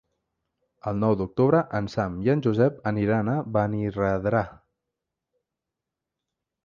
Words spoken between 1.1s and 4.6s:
d'octubre en Sam i en Josep aniran a Benirredrà.